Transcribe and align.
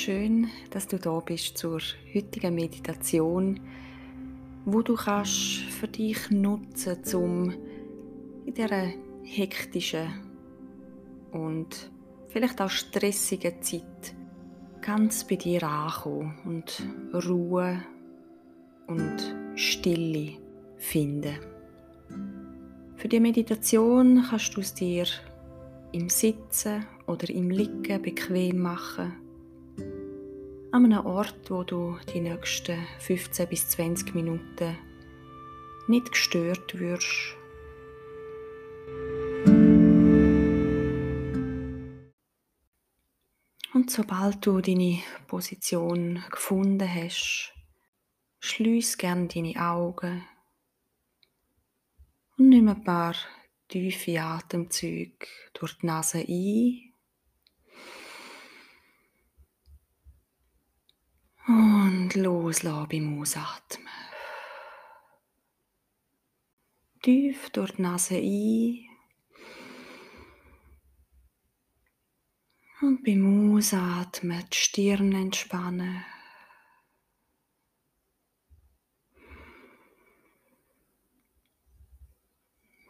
Schön, 0.00 0.46
dass 0.70 0.86
du 0.86 0.96
da 0.96 1.18
bist 1.18 1.58
zur 1.58 1.80
heutigen 2.14 2.54
Meditation, 2.54 3.58
wo 4.64 4.80
du 4.80 4.94
kannst 4.94 5.32
für 5.72 5.88
dich 5.88 6.30
nutzen, 6.30 6.98
um 7.14 7.52
in 8.46 8.54
dieser 8.54 8.92
hektischen 9.24 10.08
und 11.32 11.90
vielleicht 12.28 12.60
auch 12.60 12.70
stressigen 12.70 13.60
Zeit 13.60 14.14
ganz 14.82 15.26
bei 15.26 15.34
dir 15.34 15.64
ankommen 15.64 16.38
und 16.44 16.80
Ruhe 17.26 17.82
und 18.86 19.34
Stille 19.56 20.38
finden. 20.76 21.38
Für 22.94 23.08
die 23.08 23.18
Meditation 23.18 24.24
kannst 24.30 24.56
du 24.56 24.60
es 24.60 24.74
dir 24.74 25.06
im 25.90 26.08
Sitzen 26.08 26.86
oder 27.08 27.28
im 27.30 27.50
Liegen 27.50 28.00
bequem 28.00 28.60
machen. 28.60 29.27
An 30.70 30.84
einem 30.84 31.06
Ort, 31.06 31.50
wo 31.50 31.62
du 31.62 31.98
die 32.12 32.20
nächsten 32.20 32.86
15 32.98 33.48
bis 33.48 33.70
20 33.70 34.14
Minuten 34.14 34.76
nicht 35.86 36.10
gestört 36.10 36.78
wirst. 36.78 37.36
Und 43.72 43.90
sobald 43.90 44.44
du 44.44 44.60
deine 44.60 44.98
Position 45.26 46.22
gefunden 46.30 46.86
hast, 46.86 47.54
schließ 48.40 48.98
gern 48.98 49.28
deine 49.28 49.56
Augen 49.56 50.22
und 52.36 52.50
nimm 52.50 52.68
ein 52.68 52.84
paar 52.84 53.14
tiefe 53.68 54.20
Atemzüge 54.20 55.26
durch 55.54 55.78
die 55.78 55.86
Nase 55.86 56.18
ein 56.18 56.87
und 61.48 62.14
loslassen 62.14 62.88
beim 62.90 63.20
Ausatmen. 63.20 63.88
Tief 67.02 67.48
durch 67.50 67.72
die 67.72 67.82
Nase 67.82 68.16
ein 68.16 68.84
und 72.82 73.02
beim 73.02 73.56
Ausatmen 73.56 74.44
die 74.52 74.56
Stirn 74.56 75.12
entspannen. 75.12 76.04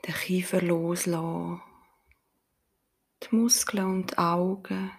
den 0.06 0.14
Kiefer 0.14 0.62
loslassen, 0.62 1.60
die 3.22 3.36
Muskeln 3.36 3.84
und 3.84 4.12
die 4.12 4.18
Augen, 4.18 4.90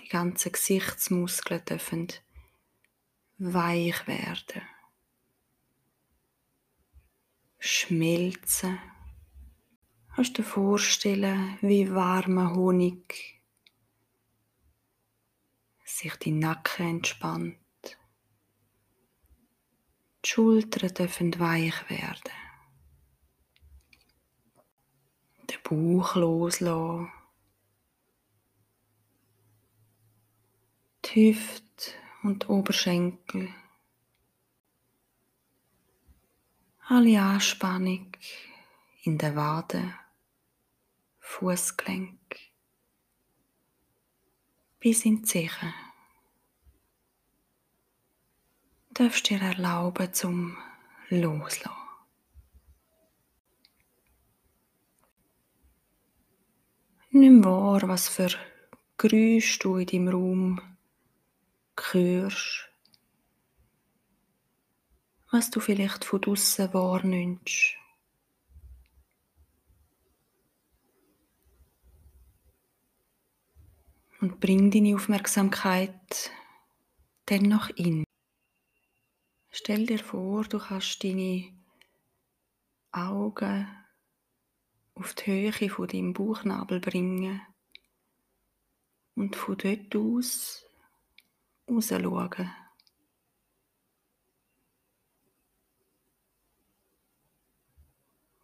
die 0.00 0.08
ganzen 0.08 0.50
Gesichtsmuskeln 0.50 1.64
dürfen 1.64 2.08
weich 3.42 4.06
werden, 4.06 4.62
schmelzen. 7.58 8.78
Kannst 10.14 10.36
du 10.36 10.42
dir 10.42 10.48
vorstellen, 10.48 11.58
wie 11.62 11.90
warmer 11.94 12.54
Honig 12.54 13.42
sich 15.84 16.14
die 16.16 16.32
Nacken 16.32 16.88
entspannt. 16.88 17.56
Die 20.24 20.28
Schultern 20.28 20.94
dürfen 20.94 21.38
weich 21.38 21.88
werden. 21.88 22.32
Bauch 25.72 26.16
loslassen. 26.16 27.10
Die 31.04 31.30
Hüfte 31.30 31.71
und 32.22 32.48
Oberschenkel. 32.48 33.48
Alle 36.88 37.20
Anspannung 37.20 38.12
in 39.02 39.18
der 39.18 39.34
Wade, 39.34 39.94
Fußgelenk 41.20 42.18
bis 44.78 45.04
in 45.04 45.18
die 45.18 45.22
Zehen. 45.22 45.74
Du 48.88 49.04
darfst 49.04 49.30
dir 49.30 49.40
erlauben 49.40 50.12
zum 50.12 50.58
Loslassen. 51.08 51.70
Nimm 57.10 57.44
wahr, 57.44 57.82
was 57.88 58.08
für 58.08 58.30
Geräusche 58.96 59.58
du 59.60 59.76
in 59.76 59.86
deinem 59.86 60.08
Raum 60.08 60.71
hörst. 61.76 62.68
Was 65.30 65.50
du 65.50 65.60
vielleicht 65.60 66.04
von 66.04 66.20
draussen 66.20 66.72
wahrnimmst. 66.74 67.76
Und 74.20 74.38
bring 74.38 74.70
deine 74.70 74.94
Aufmerksamkeit 74.94 76.30
dann 77.26 77.42
noch 77.42 77.70
in. 77.70 78.04
Stell 79.50 79.86
dir 79.86 79.98
vor, 79.98 80.44
du 80.44 80.58
kannst 80.58 81.02
deine 81.02 81.52
Augen 82.92 83.66
auf 84.94 85.14
die 85.14 85.26
Höhe 85.26 85.70
von 85.70 85.88
deinem 85.88 86.12
Bauchnabel 86.12 86.78
bringen 86.78 87.40
und 89.14 89.34
von 89.34 89.56
dort 89.56 89.96
aus 89.96 90.64
raus 91.72 91.88
schauen. 91.88 92.50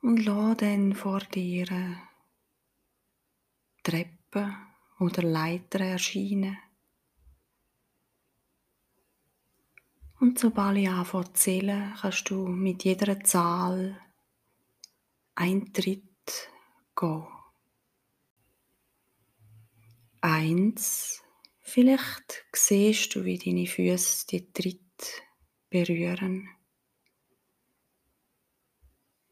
Und 0.01 0.25
lass 0.25 0.57
dann 0.59 0.95
vor 0.95 1.21
dir 1.21 1.67
Treppen 3.83 4.57
oder 5.01 5.23
Leiter 5.23 5.81
erscheinen. 5.81 6.57
Und 10.21 10.39
sobald 10.39 10.79
ich 10.79 10.89
anfange 10.89 11.27
zu 11.27 11.33
zählen, 11.35 11.95
kannst 12.01 12.31
du 12.31 12.47
mit 12.47 12.85
jeder 12.85 13.21
Zahl 13.21 14.01
Eintritt 15.35 16.51
go. 16.95 17.29
Eins, 20.21 21.23
vielleicht 21.69 22.45
siehst 22.53 23.15
du, 23.15 23.25
wie 23.25 23.39
deine 23.39 23.67
Füße 23.67 24.27
die 24.27 24.53
Tritt 24.53 25.23
berühren. 25.71 26.49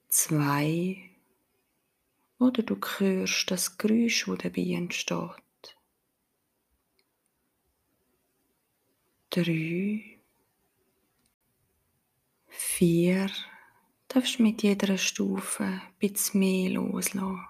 Zwei, 0.08 1.10
oder 2.38 2.62
du 2.62 2.76
hörst 2.98 3.50
das 3.50 3.78
Geräusch, 3.78 4.26
das 4.26 4.38
dabei 4.38 4.62
entsteht. 4.62 5.76
Drei, 9.30 10.20
vier, 12.48 13.30
darfst 14.08 14.40
mit 14.40 14.62
jeder 14.62 14.96
Stufe 14.96 15.64
ein 15.64 15.82
bisschen 15.98 16.40
mehr 16.40 16.70
loslassen. 16.70 17.46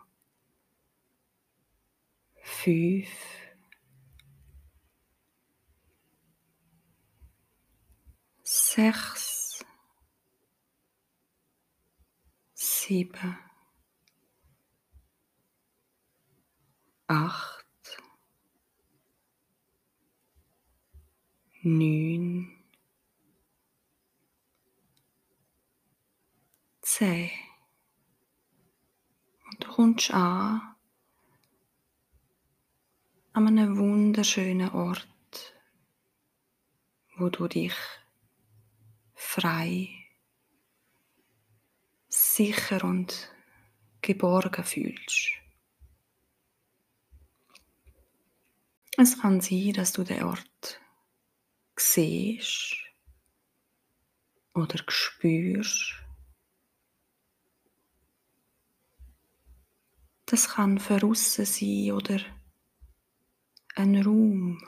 Fünf. 2.42 3.45
Sechs. 8.76 9.64
Sieben. 12.52 13.38
Acht. 17.06 17.64
Neun. 21.62 22.52
Zehn. 26.82 27.30
Und 29.46 29.64
du 29.64 29.68
kommst 29.68 30.10
an 30.10 30.76
an 33.32 33.46
einem 33.46 33.78
wunderschönen 33.78 34.68
Ort, 34.68 35.54
wo 37.16 37.30
du 37.30 37.48
dich 37.48 37.74
frei, 39.36 39.90
sicher 42.08 42.82
und 42.84 43.30
geborgen 44.00 44.64
fühlst. 44.64 45.32
Es 48.96 49.20
kann 49.20 49.42
sein, 49.42 49.74
dass 49.74 49.92
du 49.92 50.04
den 50.04 50.22
Ort 50.22 50.80
siehst 51.78 52.76
oder 54.54 54.82
spürst. 54.88 55.96
Das 60.24 60.48
kann 60.48 60.78
außen 60.78 61.44
sein 61.44 61.92
oder 61.92 62.20
ein 63.74 64.02
Raum, 64.02 64.66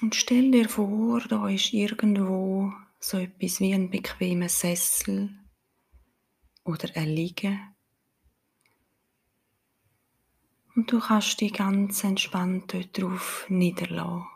Und 0.00 0.14
stell 0.14 0.52
dir 0.52 0.68
vor, 0.68 1.20
da 1.22 1.48
ist 1.48 1.72
irgendwo 1.72 2.72
so 3.00 3.18
etwas 3.18 3.58
wie 3.58 3.74
ein 3.74 3.90
bequemer 3.90 4.48
Sessel 4.48 5.30
oder 6.64 6.88
ein 6.94 7.08
Liegen. 7.08 7.74
Und 10.76 10.92
du 10.92 11.00
kannst 11.00 11.40
dich 11.40 11.52
ganz 11.52 12.04
entspannt 12.04 12.72
dort 12.72 12.96
drauf 12.96 13.46
niederlassen. 13.48 14.26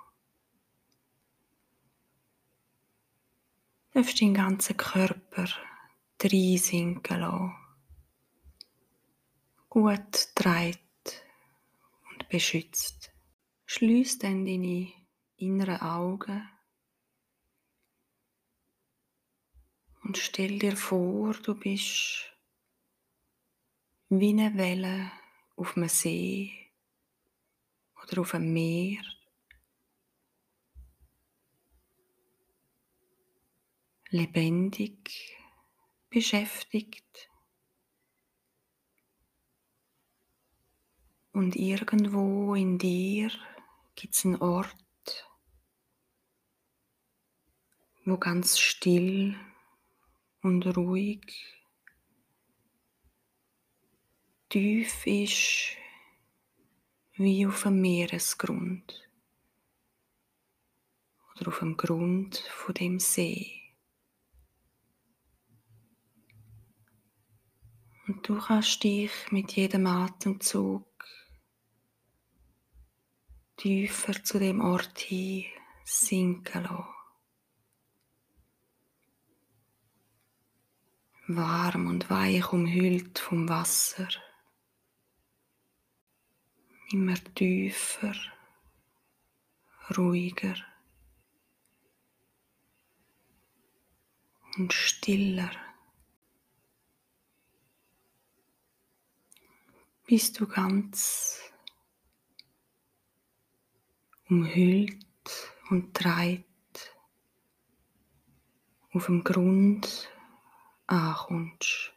Du 3.92 4.00
darfst 4.00 4.20
deinen 4.20 4.34
ganzen 4.34 4.76
Körper 4.76 5.48
reinsinken 6.20 7.20
lassen. 7.20 7.52
Gut 9.68 10.28
dreit 10.34 10.78
und 12.10 12.28
beschützt. 12.28 13.12
Schließ 13.66 14.18
dann 14.18 14.44
deine 14.44 14.92
inneren 15.42 15.80
Augen 15.80 16.48
und 20.04 20.16
stell 20.16 20.58
dir 20.58 20.76
vor, 20.76 21.34
du 21.34 21.54
bist 21.54 22.32
wie 24.08 24.30
eine 24.30 24.56
Welle 24.56 25.10
auf 25.56 25.76
einem 25.76 25.88
See 25.88 26.52
oder 28.02 28.20
auf 28.20 28.34
einem 28.34 28.52
Meer. 28.52 29.02
Lebendig, 34.10 35.36
beschäftigt. 36.10 37.30
Und 41.32 41.56
irgendwo 41.56 42.54
in 42.54 42.76
dir 42.78 43.30
gibt 43.94 44.14
es 44.14 44.24
einen 44.26 44.36
Ort, 44.36 44.76
wo 48.04 48.16
ganz 48.16 48.58
still 48.58 49.36
und 50.42 50.66
ruhig 50.76 51.22
tief 54.48 55.06
ist 55.06 55.76
wie 57.14 57.46
auf 57.46 57.62
dem 57.62 57.80
Meeresgrund 57.80 59.08
oder 61.30 61.48
auf 61.48 61.60
dem 61.60 61.76
Grund 61.76 62.38
von 62.38 62.74
dem 62.74 62.98
See. 62.98 63.62
Und 68.08 68.28
du 68.28 68.38
kannst 68.38 68.82
dich 68.82 69.12
mit 69.30 69.52
jedem 69.52 69.86
Atemzug 69.86 70.86
tiefer 73.56 74.24
zu 74.24 74.40
dem 74.40 74.60
Ort 74.60 74.98
hin 74.98 75.46
sinken 75.84 76.64
lassen. 76.64 76.91
Warm 81.26 81.86
und 81.86 82.10
weich 82.10 82.52
umhüllt 82.52 83.18
vom 83.18 83.48
Wasser. 83.48 84.08
Immer 86.90 87.14
tiefer, 87.34 88.14
ruhiger 89.96 90.56
und 94.58 94.72
stiller. 94.72 95.50
Bist 100.06 100.40
du 100.40 100.46
ganz 100.46 101.40
umhüllt 104.28 105.06
und 105.70 105.92
dreit 105.94 106.44
auf 108.92 109.06
dem 109.06 109.24
Grund 109.24 110.10
ankommst. 110.86 111.92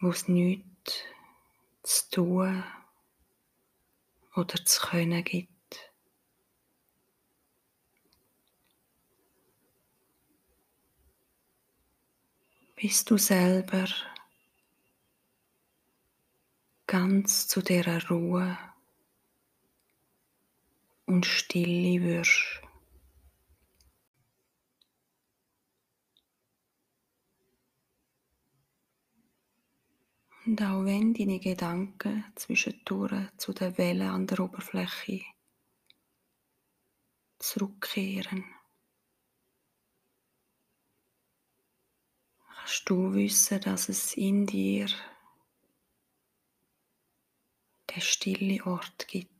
Wo 0.00 0.10
es 0.10 0.28
nichts 0.28 1.02
zu 1.82 2.10
tun 2.10 2.64
oder 4.34 4.64
zu 4.64 4.86
können 4.86 5.24
gibt. 5.24 5.52
Bist 12.76 13.10
du 13.10 13.16
selber 13.16 13.86
ganz 16.86 17.48
zu 17.48 17.62
der 17.62 18.06
Ruhe 18.08 18.58
und 21.06 21.24
Stille 21.24 22.02
wirst. 22.02 22.65
Und 30.46 30.62
auch 30.62 30.84
wenn 30.84 31.12
deine 31.12 31.40
Gedanken 31.40 32.24
zwischendurch 32.36 33.36
zu 33.36 33.52
der 33.52 33.76
Welle 33.78 34.08
an 34.10 34.28
der 34.28 34.38
Oberfläche 34.38 35.24
zurückkehren, 37.40 38.44
kannst 42.48 42.88
du 42.88 43.12
wissen, 43.12 43.60
dass 43.60 43.88
es 43.88 44.16
in 44.16 44.46
dir 44.46 44.86
der 47.92 48.00
stille 48.00 48.64
Ort 48.64 49.08
gibt. 49.08 49.35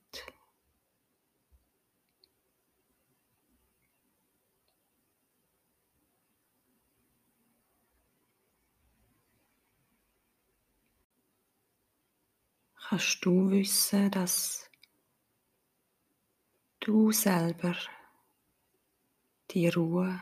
Kannst 12.88 13.24
du 13.24 13.50
wissen, 13.50 14.10
dass 14.12 14.70
du 16.78 17.10
selber 17.10 17.74
die 19.50 19.68
Ruhe 19.68 20.20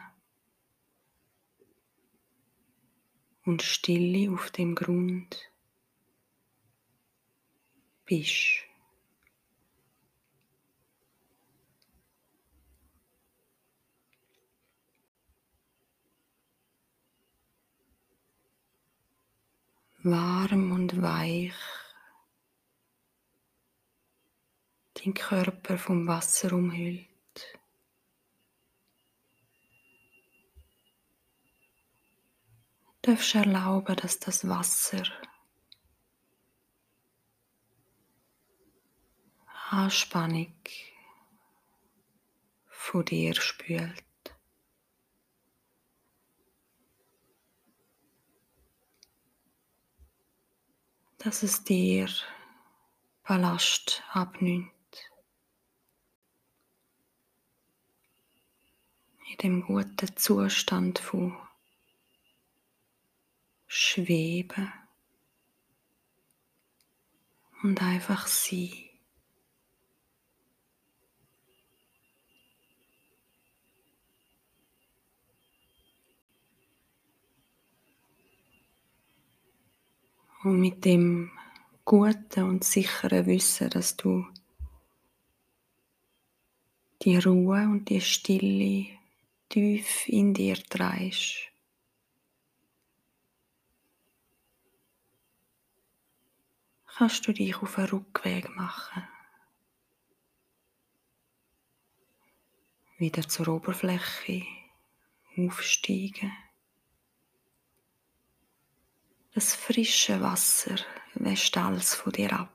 und 3.44 3.60
Stille 3.60 4.32
auf 4.32 4.50
dem 4.50 4.74
Grund 4.74 5.50
bist. 8.06 8.64
Warm 20.02 20.72
und 20.72 21.02
weich 21.02 21.54
dein 25.04 25.14
Körper 25.14 25.76
vom 25.78 26.06
Wasser 26.06 26.52
umhüllt. 26.52 27.08
Du 33.02 33.10
darfst 33.10 33.34
erlauben, 33.34 33.96
dass 33.96 34.18
das 34.18 34.48
Wasser 34.48 35.04
Anspannung 39.70 40.54
von 42.68 43.04
dir 43.04 43.34
spült. 43.34 44.04
Dass 51.18 51.42
es 51.42 51.64
dir 51.64 52.08
Ballast 53.24 54.02
abnimmt. 54.12 54.73
In 59.34 59.38
dem 59.38 59.66
guten 59.66 60.16
Zustand 60.16 60.98
von 60.98 61.36
Schweben 63.66 64.72
und 67.62 67.82
einfach 67.82 68.26
sein. 68.28 68.70
Und 80.44 80.60
mit 80.60 80.84
dem 80.84 81.32
guten 81.84 82.44
und 82.44 82.64
sicheren 82.64 83.26
Wissen, 83.26 83.70
dass 83.70 83.96
du 83.96 84.26
die 87.02 87.16
Ruhe 87.16 87.62
und 87.62 87.88
die 87.88 88.02
Stille 88.02 89.03
tief 89.54 90.08
in 90.08 90.34
dir 90.34 90.56
trägst. 90.56 91.52
kannst 96.96 97.26
du 97.26 97.32
dich 97.32 97.56
auf 97.56 97.78
einen 97.78 97.88
Rückweg 97.88 98.48
machen. 98.56 99.06
Wieder 102.98 103.28
zur 103.28 103.48
Oberfläche 103.48 104.44
aufsteigen. 105.36 106.32
Das 109.34 109.54
frische 109.54 110.20
Wasser 110.20 110.78
wäscht 111.14 111.56
alles 111.56 111.94
von 111.94 112.12
dir 112.12 112.32
ab, 112.32 112.52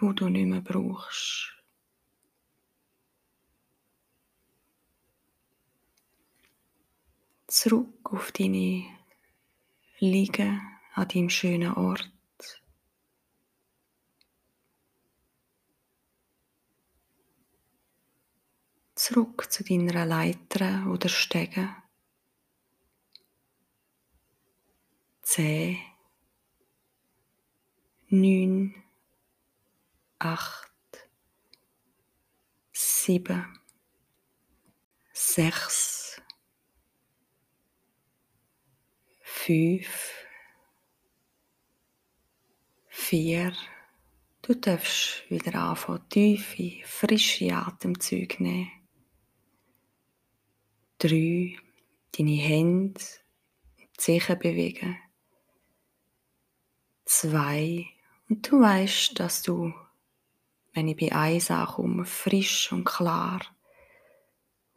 wo 0.00 0.12
du 0.12 0.28
nicht 0.28 0.46
mehr 0.46 0.60
brauchst. 0.60 1.61
Zurück 7.52 8.10
auf 8.10 8.32
deine 8.32 8.82
Liege 9.98 10.58
an 10.94 11.08
deinem 11.08 11.28
schönen 11.28 11.74
Ort. 11.74 12.10
Zurück 18.94 19.52
zu 19.52 19.64
deiner 19.64 20.06
Leiter 20.06 20.86
oder 20.90 21.10
Stege. 21.10 21.76
Zehn, 25.20 25.76
neun, 28.08 28.82
acht, 30.18 30.72
sieben, 32.72 33.60
sechs, 35.12 35.91
fünf, 39.44 40.12
vier. 42.86 43.52
Du 44.40 44.54
darfst 44.54 45.24
wieder 45.28 45.54
anfangen, 45.56 46.08
tiefe, 46.08 46.80
frische 46.84 47.52
Atemzüge 47.52 48.40
nehmen. 48.42 48.70
Drei, 50.98 51.58
deine 52.16 52.36
Hände, 52.36 53.00
Zehen 53.96 54.38
bewegen. 54.38 54.96
Zwei, 57.04 57.86
und 58.28 58.48
du 58.48 58.60
weißt, 58.60 59.18
dass 59.18 59.42
du, 59.42 59.74
wenn 60.72 60.88
ich 60.88 60.96
bei 60.96 61.12
eins 61.12 61.50
ankomme, 61.50 62.04
frisch 62.04 62.70
und 62.72 62.84
klar 62.84 63.40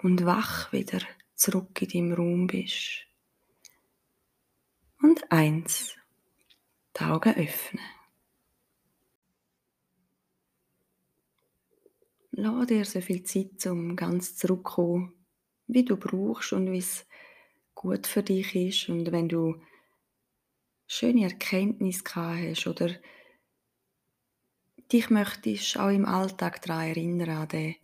und 0.02 0.26
wach 0.26 0.72
wieder 0.74 1.02
zurück 1.36 1.82
in 1.82 1.90
deinem 1.90 2.14
Raum 2.14 2.48
bist. 2.48 3.05
Und 5.06 5.32
eins, 5.32 5.96
die 6.98 7.04
Augen 7.04 7.36
öffnen. 7.36 7.84
Lass 12.32 12.66
dir 12.66 12.86
so 12.86 13.02
viel 13.02 13.22
Zeit, 13.22 13.68
um 13.68 13.96
ganz 13.96 14.36
zurückzukommen, 14.36 15.14
wie 15.68 15.86
du 15.86 15.96
brauchst 15.96 16.54
und 16.54 16.72
wie 16.72 16.80
es 16.80 17.06
gut 17.76 18.08
für 18.08 18.24
dich 18.24 18.56
ist. 18.56 18.90
Und 18.90 19.12
wenn 19.12 19.30
du 19.30 19.62
schöne 20.88 21.26
Erkenntnisse 21.26 22.04
gehabt 22.04 22.40
hast 22.40 22.66
oder 22.66 22.90
dich 24.92 25.12
möchtest 25.12 25.78
auch 25.78 25.90
im 25.90 26.08
Alltag 26.08 26.64
daran 26.64 26.88
erinnern, 26.88 27.30
an 27.30 27.48
den 27.50 27.76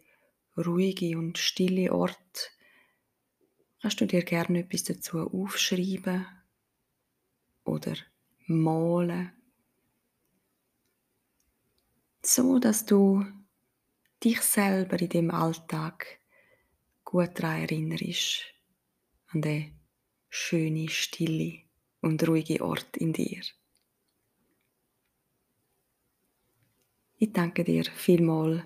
ruhigen 0.57 1.17
und 1.17 1.37
stillen 1.37 1.91
Ort, 1.91 2.51
kannst 3.79 4.01
du 4.01 4.07
dir 4.07 4.23
gerne 4.23 4.61
etwas 4.61 4.85
dazu 4.85 5.19
aufschreiben 5.19 6.25
oder 7.63 7.95
malen, 8.47 9.31
so 12.23 12.59
dass 12.59 12.85
du 12.85 13.25
dich 14.23 14.41
selber 14.41 14.99
in 14.99 15.09
dem 15.09 15.31
Alltag 15.31 16.19
gut 17.03 17.31
daran 17.39 17.61
erinnerst, 17.61 18.45
an 19.27 19.41
den 19.41 19.79
schönen, 20.29 20.89
stille 20.89 21.63
und 22.01 22.27
ruhige 22.27 22.63
Ort 22.63 22.97
in 22.97 23.13
dir. 23.13 23.41
Ich 27.17 27.33
danke 27.33 27.63
dir 27.63 27.85
vielmals 27.85 28.63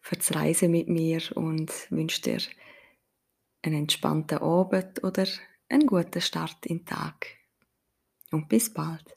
für 0.00 0.16
das 0.16 0.34
Reisen 0.34 0.72
mit 0.72 0.88
mir 0.88 1.22
und 1.36 1.70
wünsche 1.90 2.22
dir 2.22 2.40
einen 3.62 3.82
entspannten 3.82 4.38
Abend 4.38 5.04
oder 5.04 5.26
einen 5.68 5.86
guten 5.86 6.20
Start 6.20 6.66
in 6.66 6.78
den 6.78 6.86
Tag. 6.86 7.41
Und 8.32 8.48
bis 8.48 8.72
bald. 8.72 9.16